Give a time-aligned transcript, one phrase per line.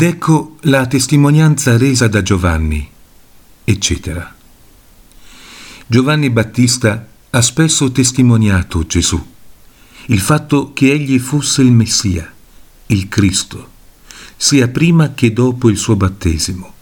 [0.00, 2.88] Ed ecco la testimonianza resa da Giovanni,
[3.64, 4.34] eccetera.
[5.86, 9.22] Giovanni Battista ha spesso testimoniato Gesù,
[10.06, 12.32] il fatto che egli fosse il Messia,
[12.86, 13.72] il Cristo,
[14.38, 16.72] sia prima che dopo il suo battesimo.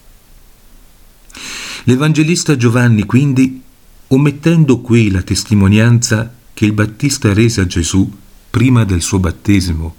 [1.86, 3.60] L'Evangelista Giovanni quindi,
[4.06, 8.08] omettendo qui la testimonianza che il Battista rese a Gesù
[8.48, 9.96] prima del suo battesimo,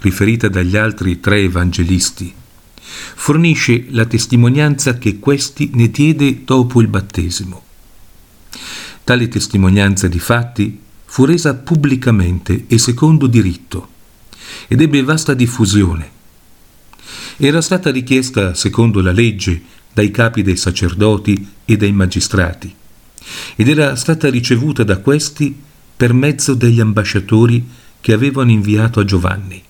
[0.00, 2.38] riferita dagli altri tre Evangelisti,
[3.14, 7.62] fornisce la testimonianza che questi ne diede dopo il battesimo.
[9.04, 13.88] Tale testimonianza di fatti fu resa pubblicamente e secondo diritto
[14.68, 16.18] ed ebbe vasta diffusione.
[17.36, 22.72] Era stata richiesta, secondo la legge, dai capi dei sacerdoti e dai magistrati,
[23.56, 25.58] ed era stata ricevuta da questi
[25.96, 27.66] per mezzo degli ambasciatori
[28.00, 29.62] che avevano inviato a Giovanni.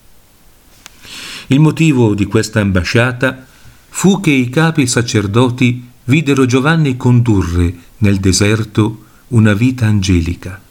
[1.52, 3.44] Il motivo di questa ambasciata
[3.88, 10.62] fu che i capi sacerdoti videro Giovanni condurre nel deserto una vita angelica,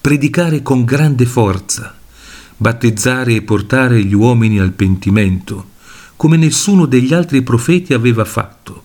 [0.00, 1.98] predicare con grande forza,
[2.56, 5.70] battezzare e portare gli uomini al pentimento,
[6.14, 8.84] come nessuno degli altri profeti aveva fatto.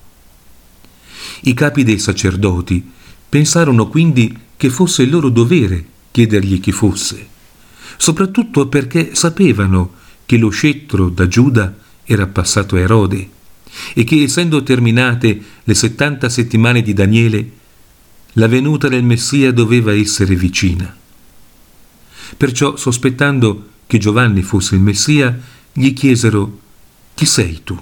[1.42, 2.84] I capi dei sacerdoti
[3.30, 7.28] pensarono quindi che fosse il loro dovere chiedergli chi fosse,
[7.96, 13.30] soprattutto perché sapevano che lo scettro da Giuda era passato a Erode
[13.94, 17.52] e che essendo terminate le settanta settimane di Daniele,
[18.34, 20.96] la venuta del Messia doveva essere vicina.
[22.36, 25.40] Perciò, sospettando che Giovanni fosse il Messia,
[25.72, 26.60] gli chiesero
[27.16, 27.82] chi sei tu?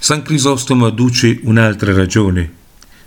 [0.00, 2.60] San Crisostomo adduce un'altra ragione.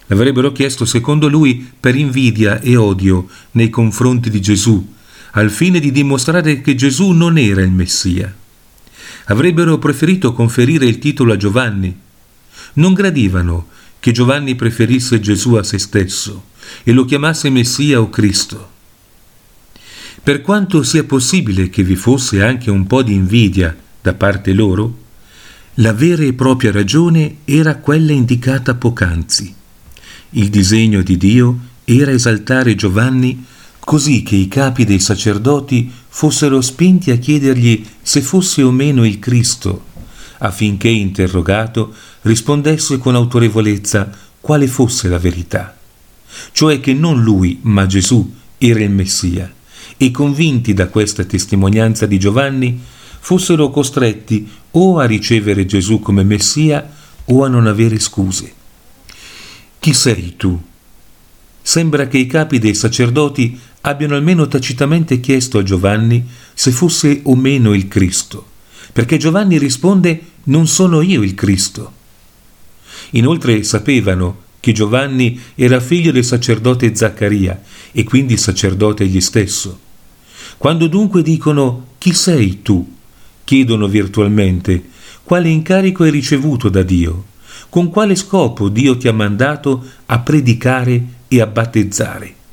[0.08, 4.94] L'avrebbero chiesto, secondo lui, per invidia e odio nei confronti di Gesù,
[5.38, 8.34] al fine di dimostrare che Gesù non era il Messia.
[9.26, 11.96] Avrebbero preferito conferire il titolo a Giovanni.
[12.74, 13.68] Non gradivano
[14.00, 16.50] che Giovanni preferisse Gesù a se stesso
[16.84, 18.72] e lo chiamasse Messia o Cristo.
[20.24, 25.04] Per quanto sia possibile che vi fosse anche un po' di invidia da parte loro,
[25.76, 29.54] la vera e propria ragione era quella indicata poc'anzi.
[30.32, 33.46] Il disegno di Dio era esaltare Giovanni
[33.86, 39.20] così che i capi dei sacerdoti fossero spinti a chiedergli se fosse o meno il
[39.20, 39.86] Cristo,
[40.40, 41.94] affinché interrogato
[42.24, 44.10] rispondesse con autorevolezza
[44.42, 45.78] quale fosse la verità,
[46.52, 49.54] cioè che non lui, ma Gesù era il Messia
[49.98, 52.82] e convinti da questa testimonianza di Giovanni,
[53.20, 56.92] fossero costretti o a ricevere Gesù come Messia
[57.26, 58.54] o a non avere scuse.
[59.80, 60.60] Chi sei tu?
[61.62, 67.36] Sembra che i capi dei sacerdoti abbiano almeno tacitamente chiesto a Giovanni se fosse o
[67.36, 68.46] meno il Cristo,
[68.92, 71.92] perché Giovanni risponde non sono io il Cristo.
[73.12, 79.80] Inoltre sapevano che Giovanni era figlio del sacerdote Zaccaria e quindi sacerdote egli stesso.
[80.58, 82.94] Quando dunque dicono chi sei tu?
[83.44, 84.84] chiedono virtualmente
[85.22, 87.26] quale incarico hai ricevuto da Dio,
[87.70, 92.45] con quale scopo Dio ti ha mandato a predicare e a battezzare.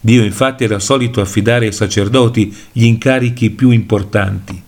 [0.00, 4.62] Dio infatti era solito affidare ai sacerdoti gli incarichi più importanti.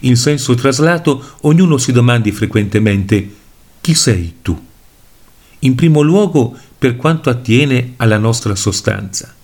[0.00, 3.34] In senso traslato, ognuno si domandi frequentemente
[3.80, 4.60] chi sei tu?
[5.60, 9.34] In primo luogo per quanto attiene alla nostra sostanza.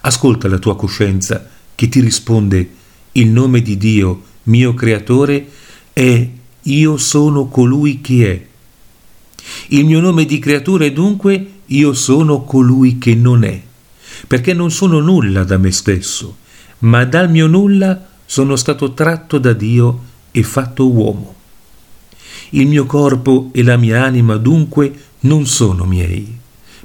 [0.00, 2.70] Ascolta la tua coscienza che ti risponde
[3.12, 5.48] il nome di Dio, mio creatore,
[5.92, 6.28] è
[6.62, 8.46] io sono colui che è.
[9.68, 13.60] Il mio nome di creatura è dunque io sono colui che non è,
[14.28, 16.36] perché non sono nulla da me stesso,
[16.80, 21.34] ma dal mio nulla sono stato tratto da Dio e fatto uomo.
[22.50, 26.38] Il mio corpo e la mia anima dunque non sono miei,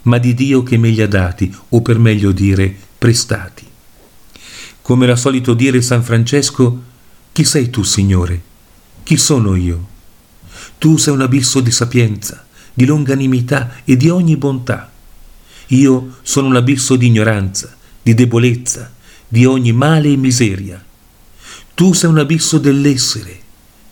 [0.04, 3.68] ma di Dio che me li ha dati, o per meglio dire prestati.
[4.82, 6.82] Come era solito dire San Francesco,
[7.34, 8.42] chi sei tu, Signore?
[9.04, 9.88] Chi sono io?
[10.78, 14.93] Tu sei un abisso di sapienza, di longanimità e di ogni bontà.
[15.68, 18.92] Io sono un abisso di ignoranza, di debolezza,
[19.28, 20.84] di ogni male e miseria.
[21.74, 23.40] Tu sei un abisso dell'essere,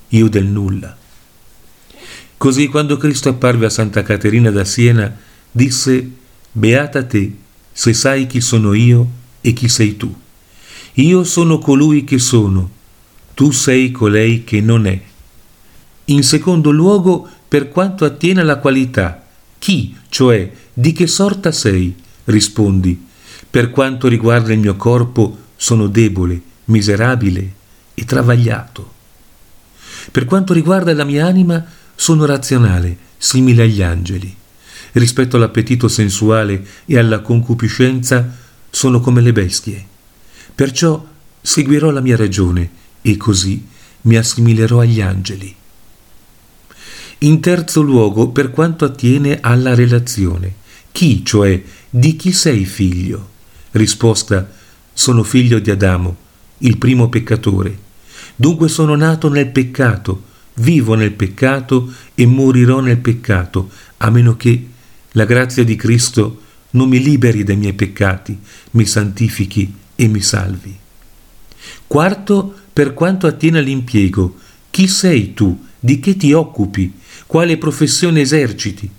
[0.10, 0.96] io del nulla.
[2.38, 5.16] Così quando Cristo apparve a Santa Caterina da Siena,
[5.52, 6.10] disse,
[6.52, 7.36] Beata te,
[7.72, 9.10] se sai chi sono io
[9.42, 10.14] e chi sei tu.
[10.96, 12.70] Io sono colui che sono,
[13.34, 15.00] tu sei colei che non è.
[16.06, 19.21] In secondo luogo, per quanto attiene alla qualità,
[19.62, 21.94] chi, cioè, di che sorta sei?
[22.24, 23.00] Rispondi,
[23.48, 27.54] per quanto riguarda il mio corpo, sono debole, miserabile,
[27.94, 28.92] e travagliato.
[30.12, 31.64] Per quanto riguarda la mia anima,
[31.94, 34.36] sono razionale, simile agli angeli.
[34.94, 38.36] Rispetto all'appetito sensuale e alla concupiscenza,
[38.68, 39.86] sono come le bestie.
[40.56, 41.06] Perciò
[41.40, 42.68] seguirò la mia ragione
[43.04, 43.64] e così
[44.02, 45.56] mi assimilerò agli angeli.
[47.24, 50.56] In terzo luogo, per quanto attiene alla relazione,
[50.92, 53.30] chi, cioè, di chi sei figlio?
[53.72, 54.50] Risposta,
[54.92, 56.16] sono figlio di Adamo,
[56.60, 57.78] il primo peccatore.
[58.36, 60.24] Dunque sono nato nel peccato,
[60.56, 64.68] vivo nel peccato e morirò nel peccato, a meno che
[65.12, 66.42] la grazia di Cristo
[66.72, 68.36] non mi liberi dai miei peccati,
[68.72, 70.76] mi santifichi e mi salvi.
[71.86, 74.38] Quarto, per quanto attiene all'impiego,
[74.72, 75.68] chi sei tu?
[75.80, 77.00] Di che ti occupi?
[77.32, 78.90] Quale professione eserciti?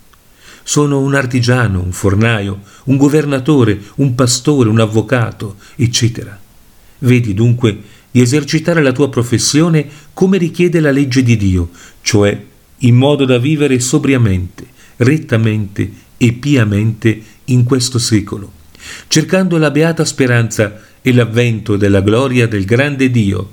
[0.62, 6.40] Sono un artigiano, un fornaio, un governatore, un pastore, un avvocato, eccetera.
[7.00, 7.78] Vedi dunque
[8.10, 12.42] di esercitare la tua professione come richiede la legge di Dio, cioè
[12.78, 18.50] in modo da vivere sobriamente, rettamente e piamente in questo secolo,
[19.08, 23.50] cercando la beata speranza e l'avvento della gloria del grande Dio,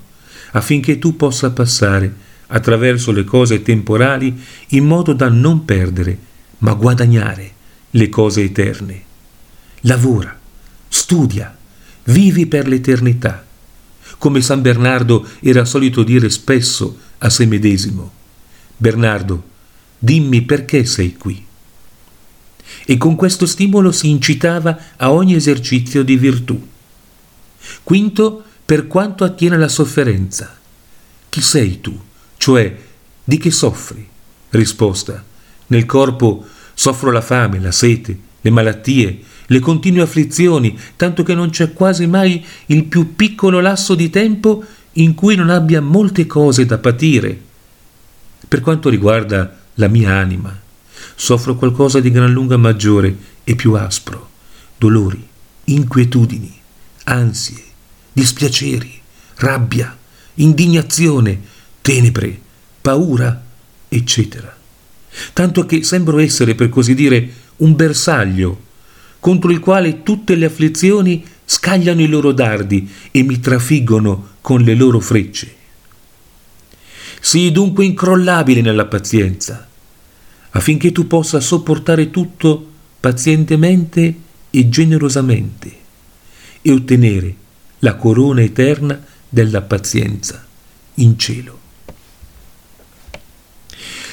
[0.51, 6.17] affinché tu possa passare attraverso le cose temporali in modo da non perdere,
[6.59, 7.51] ma guadagnare
[7.91, 9.03] le cose eterne.
[9.81, 10.37] Lavora,
[10.87, 11.57] studia,
[12.03, 13.45] vivi per l'eternità
[14.19, 18.11] come San Bernardo era solito dire spesso a se medesimo.
[18.75, 19.43] Bernardo,
[19.97, 21.43] dimmi perché sei qui.
[22.85, 26.61] E con questo stimolo si incitava a ogni esercizio di virtù.
[27.81, 30.57] Quinto, per quanto attiene alla sofferenza.
[31.29, 31.97] Chi sei tu?
[32.39, 32.73] Cioè,
[33.21, 34.07] di che soffri?
[34.51, 35.21] Risposta.
[35.67, 41.49] Nel corpo soffro la fame, la sete, le malattie, le continue afflizioni, tanto che non
[41.49, 44.63] c'è quasi mai il più piccolo lasso di tempo
[44.93, 47.37] in cui non abbia molte cose da patire.
[48.47, 50.57] Per quanto riguarda la mia anima,
[51.15, 54.29] soffro qualcosa di gran lunga maggiore e più aspro,
[54.77, 55.27] dolori,
[55.65, 56.57] inquietudini,
[57.03, 57.63] ansie,
[58.13, 59.01] dispiaceri,
[59.35, 59.97] rabbia,
[60.35, 61.57] indignazione,
[61.89, 62.39] tenebre,
[62.81, 63.43] paura,
[63.87, 64.55] eccetera.
[65.33, 67.27] Tanto che sembro essere, per così dire,
[67.57, 68.67] un bersaglio
[69.19, 74.75] contro il quale tutte le afflizioni scagliano i loro dardi e mi trafiggono con le
[74.75, 75.55] loro frecce.
[77.21, 79.67] Sii dunque incrollabile nella pazienza,
[80.51, 82.67] affinché tu possa sopportare tutto
[82.99, 84.15] pazientemente
[84.51, 85.75] e generosamente
[86.61, 87.35] e ottenere
[87.79, 90.45] la corona eterna della pazienza
[90.95, 91.58] in cielo.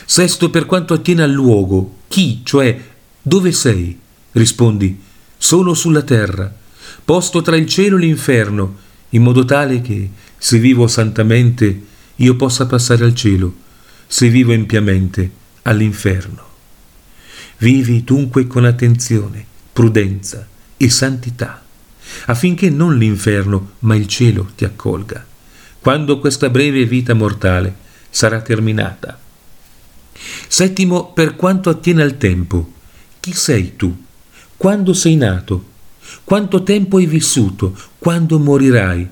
[0.08, 2.80] Sesto, per quanto attiene al luogo, chi, cioè
[3.20, 3.98] dove sei?
[4.30, 5.00] Rispondi,
[5.36, 6.54] sono sulla terra,
[7.04, 8.76] posto tra il cielo e l'inferno,
[9.10, 10.08] in modo tale che,
[10.38, 11.82] se vivo santamente,
[12.14, 13.52] io possa passare al cielo,
[14.06, 15.28] se vivo empiamente,
[15.62, 16.44] all'inferno.
[17.58, 21.64] Vivi dunque con attenzione, prudenza e santità,
[22.26, 25.26] affinché non l'inferno, ma il cielo ti accolga,
[25.80, 27.74] quando questa breve vita mortale
[28.08, 29.18] sarà terminata.
[30.48, 32.72] Settimo, per quanto attiene al tempo,
[33.20, 33.94] chi sei tu?
[34.56, 35.74] Quando sei nato?
[36.24, 37.76] Quanto tempo hai vissuto?
[37.98, 39.06] Quando morirai?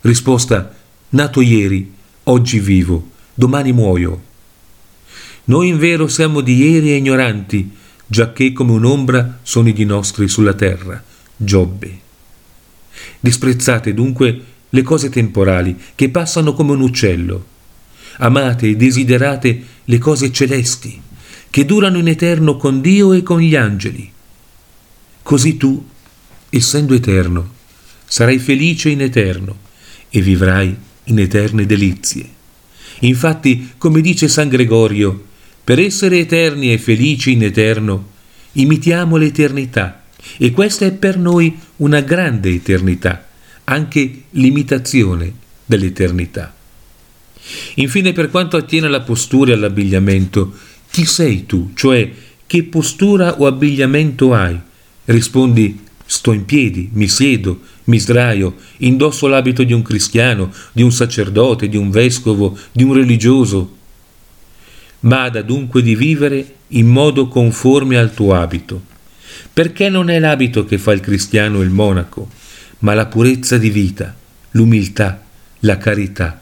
[0.00, 0.74] Risposta,
[1.10, 1.92] nato ieri,
[2.24, 4.22] oggi vivo, domani muoio.
[5.44, 7.70] Noi in vero siamo di ieri e ignoranti,
[8.06, 11.02] giacché come un'ombra sono i di nostri sulla terra.
[11.36, 12.00] Giobbe.
[13.20, 17.44] Disprezzate dunque le cose temporali che passano come un uccello.
[18.18, 21.00] Amate e desiderate le cose celesti,
[21.50, 24.10] che durano in eterno con Dio e con gli angeli.
[25.22, 25.84] Così tu,
[26.50, 27.54] essendo eterno,
[28.04, 29.58] sarai felice in eterno
[30.10, 32.28] e vivrai in eterne delizie.
[33.00, 35.24] Infatti, come dice San Gregorio,
[35.62, 38.10] per essere eterni e felici in eterno,
[38.52, 40.04] imitiamo l'eternità
[40.36, 43.26] e questa è per noi una grande eternità,
[43.64, 45.32] anche l'imitazione
[45.64, 46.55] dell'eternità.
[47.74, 50.52] Infine, per quanto attiene alla postura e all'abbigliamento,
[50.90, 51.72] chi sei tu?
[51.74, 52.10] Cioè,
[52.46, 54.58] che postura o abbigliamento hai?
[55.04, 60.92] Rispondi, sto in piedi, mi siedo, mi sdraio, indosso l'abito di un cristiano, di un
[60.92, 63.74] sacerdote, di un vescovo, di un religioso.
[65.00, 68.82] Bada dunque di vivere in modo conforme al tuo abito,
[69.52, 72.28] perché non è l'abito che fa il cristiano e il monaco,
[72.80, 74.14] ma la purezza di vita,
[74.52, 75.22] l'umiltà,
[75.60, 76.40] la carità,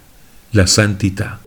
[0.54, 1.43] la santità.